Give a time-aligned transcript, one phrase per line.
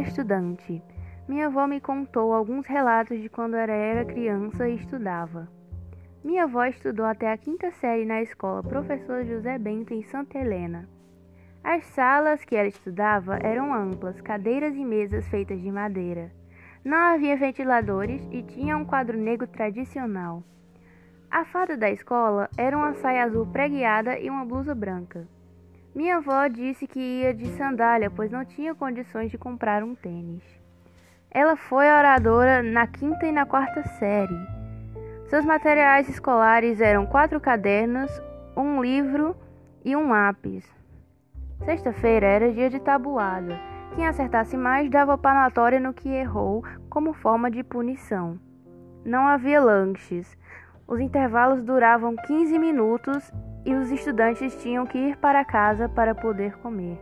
[0.00, 0.82] estudante.
[1.28, 5.48] Minha avó me contou alguns relatos de quando era, era criança e estudava.
[6.24, 10.88] Minha avó estudou até a quinta série na escola Professor José Bento em Santa Helena.
[11.64, 16.32] As salas que ela estudava eram amplas, cadeiras e mesas feitas de madeira.
[16.84, 20.42] Não havia ventiladores e tinha um quadro negro tradicional.
[21.30, 25.26] A fada da escola era uma saia azul preguiada e uma blusa branca.
[25.94, 30.42] Minha avó disse que ia de sandália, pois não tinha condições de comprar um tênis.
[31.30, 34.34] Ela foi oradora na quinta e na quarta série.
[35.26, 38.10] Seus materiais escolares eram quatro cadernos,
[38.56, 39.36] um livro
[39.84, 40.64] e um lápis.
[41.62, 43.60] Sexta-feira era dia de tabuada.
[43.94, 48.38] Quem acertasse mais dava palmatória no que errou como forma de punição.
[49.04, 50.38] Não havia lanches.
[50.88, 53.30] Os intervalos duravam 15 minutos
[53.64, 56.98] e os estudantes tinham que ir para casa para poder comer.